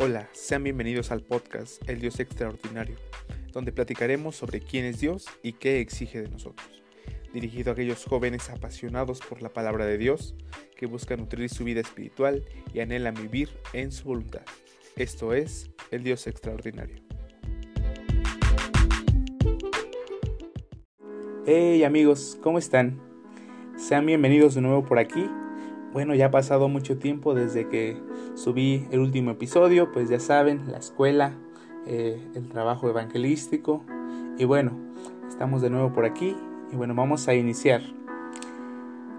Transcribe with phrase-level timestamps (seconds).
[0.00, 2.94] Hola, sean bienvenidos al podcast El Dios Extraordinario,
[3.52, 6.84] donde platicaremos sobre quién es Dios y qué exige de nosotros.
[7.34, 10.36] Dirigido a aquellos jóvenes apasionados por la palabra de Dios,
[10.76, 14.42] que buscan nutrir su vida espiritual y anhelan vivir en su voluntad.
[14.94, 17.02] Esto es El Dios Extraordinario.
[21.44, 23.00] Hey amigos, ¿cómo están?
[23.76, 25.28] Sean bienvenidos de nuevo por aquí
[25.92, 27.96] bueno, ya ha pasado mucho tiempo desde que
[28.38, 31.32] subí el último episodio, pues ya saben, la escuela,
[31.86, 33.82] eh, el trabajo evangelístico.
[34.38, 34.72] Y bueno,
[35.28, 36.36] estamos de nuevo por aquí
[36.72, 37.82] y bueno, vamos a iniciar.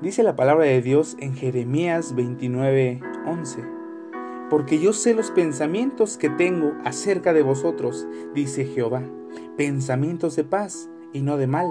[0.00, 3.64] Dice la palabra de Dios en Jeremías 29:11.
[4.50, 9.02] Porque yo sé los pensamientos que tengo acerca de vosotros, dice Jehová,
[9.56, 11.66] pensamientos de paz y no de mal,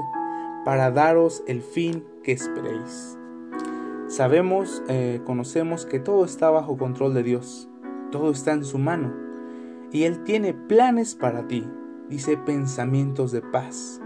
[0.66, 3.18] para daros el fin que esperéis.
[4.14, 7.68] Sabemos, eh, conocemos que todo está bajo control de Dios,
[8.12, 9.12] todo está en su mano
[9.92, 11.68] y Él tiene planes para ti,
[12.10, 14.00] dice pensamientos de paz.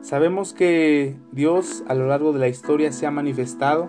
[0.00, 3.88] Sabemos que Dios a lo largo de la historia se ha manifestado,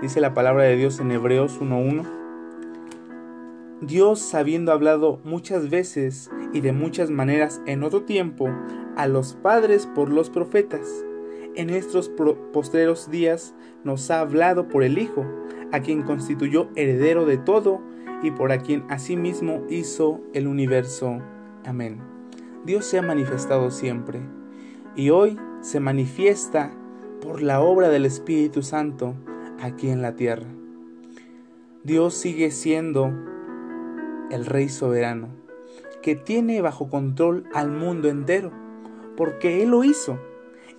[0.00, 2.06] dice la palabra de Dios en Hebreos 1.1.
[3.80, 8.48] Dios habiendo hablado muchas veces y de muchas maneras en otro tiempo
[8.96, 11.04] a los padres por los profetas
[11.56, 12.10] en estos
[12.52, 15.24] postreros días nos ha hablado por el Hijo,
[15.72, 17.80] a quien constituyó heredero de todo
[18.22, 21.20] y por a quien asimismo hizo el universo.
[21.64, 22.00] Amén.
[22.64, 24.20] Dios se ha manifestado siempre
[24.94, 26.72] y hoy se manifiesta
[27.20, 29.14] por la obra del Espíritu Santo
[29.60, 30.46] aquí en la tierra.
[31.84, 33.12] Dios sigue siendo
[34.30, 35.28] el Rey soberano,
[36.00, 38.52] que tiene bajo control al mundo entero,
[39.16, 40.18] porque Él lo hizo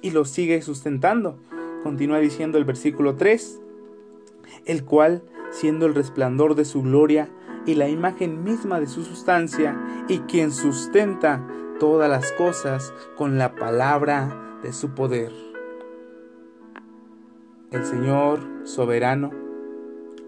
[0.04, 1.40] y lo sigue sustentando.
[1.82, 3.60] Continúa diciendo el versículo 3,
[4.66, 7.30] el cual, siendo el resplandor de su gloria
[7.66, 9.76] y la imagen misma de su sustancia,
[10.08, 11.48] y quien sustenta
[11.80, 15.32] todas las cosas con la palabra de su poder.
[17.72, 19.32] El Señor soberano,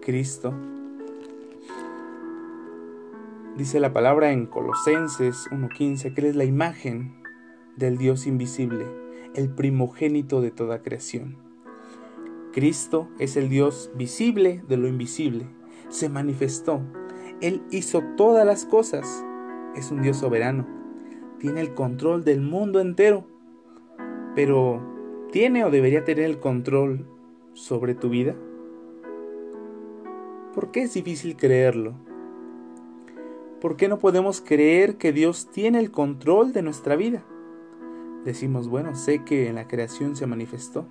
[0.00, 0.54] Cristo,
[3.56, 7.22] dice la palabra en Colosenses 1.15 que Él es la imagen
[7.76, 11.36] del Dios invisible el primogénito de toda creación.
[12.52, 15.46] Cristo es el Dios visible de lo invisible.
[15.90, 16.80] Se manifestó.
[17.42, 19.24] Él hizo todas las cosas.
[19.74, 20.66] Es un Dios soberano.
[21.38, 23.26] Tiene el control del mundo entero.
[24.34, 24.80] Pero,
[25.32, 27.06] ¿tiene o debería tener el control
[27.52, 28.34] sobre tu vida?
[30.54, 31.92] ¿Por qué es difícil creerlo?
[33.60, 37.22] ¿Por qué no podemos creer que Dios tiene el control de nuestra vida?
[38.26, 40.86] Decimos, bueno, sé que en la creación se manifestó.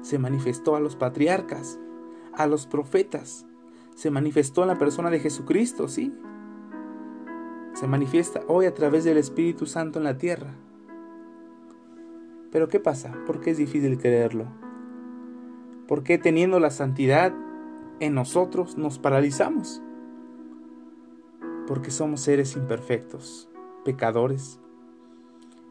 [0.00, 1.78] Se manifestó a los patriarcas,
[2.32, 3.46] a los profetas.
[3.94, 6.12] Se manifestó en la persona de Jesucristo, sí.
[7.74, 10.54] Se manifiesta hoy a través del Espíritu Santo en la tierra.
[12.50, 13.14] Pero ¿qué pasa?
[13.26, 14.46] ¿Por qué es difícil creerlo?
[15.86, 17.34] ¿Por qué teniendo la santidad
[18.00, 19.82] en nosotros nos paralizamos?
[21.66, 23.50] Porque somos seres imperfectos,
[23.84, 24.58] pecadores,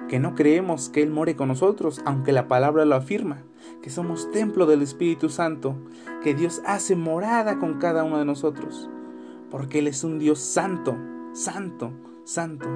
[0.08, 3.44] que no creemos que Él more con nosotros, aunque la palabra lo afirma,
[3.82, 5.76] que somos templo del Espíritu Santo,
[6.24, 8.90] que Dios hace morada con cada uno de nosotros,
[9.50, 10.96] porque Él es un Dios santo,
[11.34, 11.92] santo,
[12.24, 12.68] santo.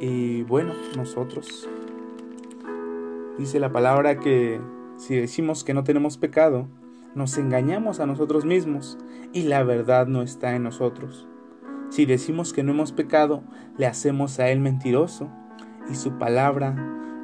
[0.00, 1.68] Y bueno, nosotros,
[3.38, 4.60] dice la palabra que
[4.96, 6.68] si decimos que no tenemos pecado,
[7.14, 8.98] nos engañamos a nosotros mismos
[9.32, 11.26] y la verdad no está en nosotros.
[11.90, 13.42] Si decimos que no hemos pecado,
[13.78, 15.30] le hacemos a Él mentiroso
[15.90, 16.74] y su palabra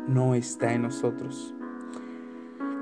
[0.07, 1.55] no está en nosotros.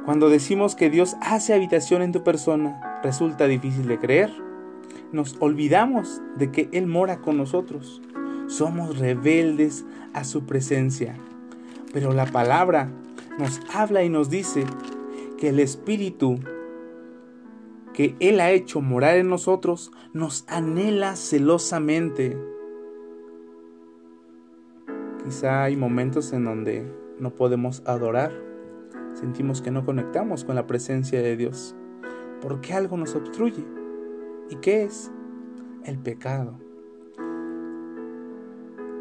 [0.05, 4.33] Cuando decimos que Dios hace habitación en tu persona, resulta difícil de creer.
[5.13, 8.01] Nos olvidamos de que Él mora con nosotros.
[8.47, 9.85] Somos rebeldes
[10.15, 11.15] a su presencia.
[11.93, 12.91] Pero la palabra
[13.39, 14.65] nos habla y nos dice
[15.37, 16.39] que el Espíritu
[17.93, 22.39] que Él ha hecho morar en nosotros nos anhela celosamente
[25.29, 28.33] Quizá hay momentos en donde no podemos adorar,
[29.13, 31.77] sentimos que no conectamos con la presencia de Dios,
[32.41, 33.63] porque algo nos obstruye.
[34.49, 35.13] ¿Y qué es?
[35.85, 36.59] El pecado.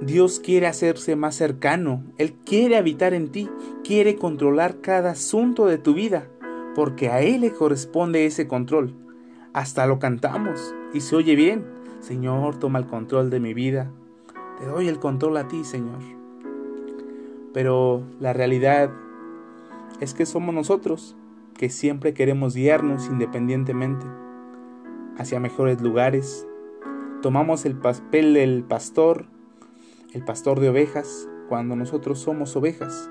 [0.02, 3.50] Dios quiere hacerse más cercano, Él quiere habitar en ti,
[3.86, 6.28] quiere controlar cada asunto de tu vida,
[6.76, 8.94] porque a Él le corresponde ese control.
[9.54, 11.64] Hasta lo cantamos y se oye bien.
[12.02, 13.90] Señor, toma el control de mi vida.
[14.60, 16.17] Te doy el control a ti, Señor.
[17.58, 18.92] Pero la realidad
[20.00, 21.16] es que somos nosotros
[21.58, 24.06] que siempre queremos guiarnos independientemente
[25.18, 26.46] hacia mejores lugares,
[27.24, 29.26] Tomamos el papel del pastor,
[30.14, 33.10] el pastor de ovejas, cuando nosotros somos ovejas.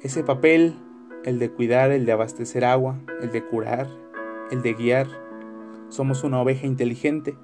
[0.00, 0.76] Ese papel,
[1.24, 3.88] el de cuidar, el de abastecer agua, el de curar,
[4.52, 5.08] el de guiar,
[5.88, 7.36] somos una oveja inteligente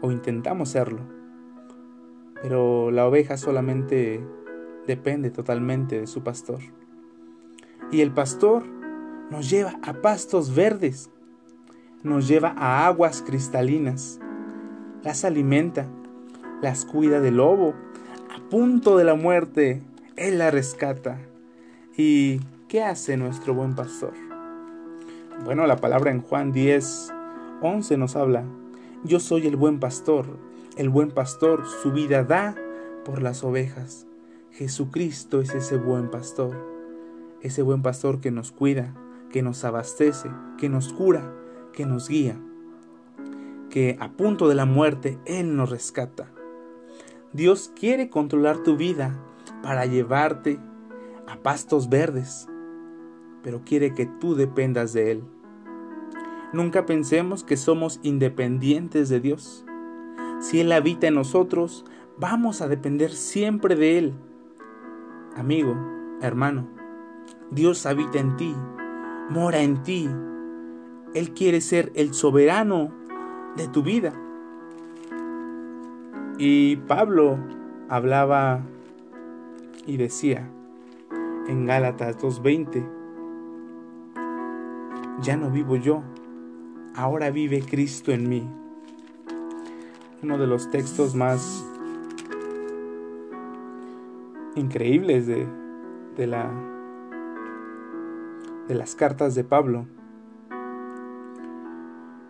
[0.00, 1.21] o intentamos serlo.
[2.42, 4.20] Pero la oveja solamente
[4.86, 6.58] depende totalmente de su pastor.
[7.90, 8.64] Y el pastor
[9.30, 11.10] nos lleva a pastos verdes,
[12.02, 14.20] nos lleva a aguas cristalinas,
[15.02, 15.86] las alimenta,
[16.60, 17.74] las cuida del lobo,
[18.34, 19.82] a punto de la muerte,
[20.16, 21.18] Él la rescata.
[21.96, 24.12] ¿Y qué hace nuestro buen pastor?
[25.44, 27.12] Bueno, la palabra en Juan 10,
[27.62, 28.44] 11 nos habla,
[29.04, 30.26] yo soy el buen pastor,
[30.76, 32.56] el buen pastor su vida da
[33.04, 34.06] por las ovejas.
[34.50, 36.56] Jesucristo es ese buen pastor,
[37.40, 38.94] ese buen pastor que nos cuida,
[39.30, 41.34] que nos abastece, que nos cura,
[41.72, 42.38] que nos guía,
[43.70, 46.30] que a punto de la muerte Él nos rescata.
[47.32, 49.18] Dios quiere controlar tu vida
[49.62, 50.58] para llevarte
[51.26, 52.46] a pastos verdes,
[53.42, 55.24] pero quiere que tú dependas de Él.
[56.52, 59.64] Nunca pensemos que somos independientes de Dios.
[60.42, 61.84] Si Él habita en nosotros,
[62.18, 64.12] vamos a depender siempre de Él.
[65.36, 65.76] Amigo,
[66.20, 66.66] hermano,
[67.52, 68.52] Dios habita en ti,
[69.30, 70.10] mora en ti.
[71.14, 72.90] Él quiere ser el soberano
[73.56, 74.12] de tu vida.
[76.38, 77.38] Y Pablo
[77.88, 78.62] hablaba
[79.86, 80.50] y decía
[81.46, 82.84] en Gálatas 2.20,
[85.20, 86.02] ya no vivo yo,
[86.96, 88.61] ahora vive Cristo en mí.
[90.22, 91.66] Uno de los textos más
[94.54, 95.46] increíbles de,
[96.16, 96.48] de, la,
[98.68, 99.86] de las cartas de Pablo.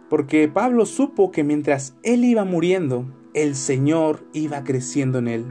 [0.08, 3.04] Porque Pablo supo que mientras él iba muriendo,
[3.34, 5.44] el Señor iba creciendo en él.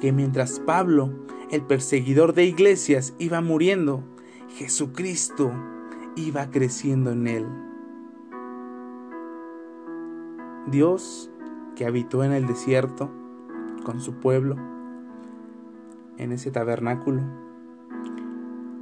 [0.00, 1.10] Que mientras Pablo,
[1.50, 4.02] el perseguidor de iglesias, iba muriendo,
[4.56, 5.52] Jesucristo
[6.16, 7.46] iba creciendo en él.
[10.66, 11.30] Dios,
[11.76, 13.10] que habitó en el desierto
[13.84, 14.56] con su pueblo,
[16.18, 17.22] en ese tabernáculo.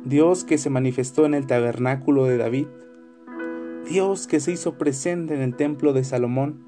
[0.05, 2.67] Dios que se manifestó en el tabernáculo de David.
[3.89, 6.65] Dios que se hizo presente en el templo de Salomón.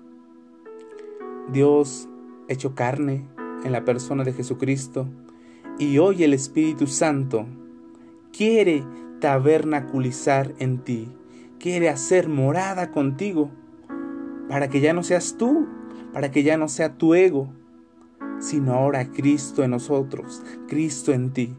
[1.53, 2.09] Dios
[2.49, 3.27] hecho carne
[3.65, 5.09] en la persona de Jesucristo.
[5.79, 7.47] Y hoy el Espíritu Santo
[8.33, 8.85] quiere
[9.21, 11.09] tabernaculizar en ti,
[11.59, 13.51] quiere hacer morada contigo
[14.49, 15.67] para que ya no seas tú,
[16.15, 17.53] para que ya no sea tu ego,
[18.39, 21.55] sino ahora Cristo en nosotros, Cristo en ti.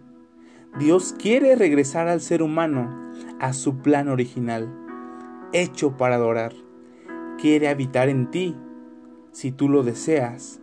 [0.79, 4.73] Dios quiere regresar al ser humano a su plan original,
[5.53, 6.53] hecho para adorar.
[7.37, 8.55] Quiere habitar en ti.
[9.31, 10.59] Si tú lo deseas,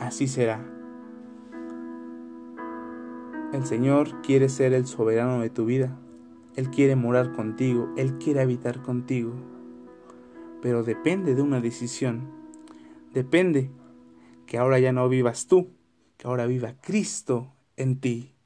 [0.00, 0.64] así será.
[3.52, 5.96] El Señor quiere ser el soberano de tu vida.
[6.56, 7.88] Él quiere morar contigo.
[7.96, 9.32] Él quiere habitar contigo
[10.60, 12.37] pero depende de una decisión.
[13.18, 13.68] Depende
[14.46, 15.74] que ahora ya no vivas tú,
[16.16, 18.36] que ahora viva Cristo en ti.